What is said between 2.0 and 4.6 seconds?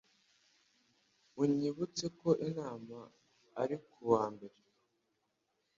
ko inama ari kuwa mbere.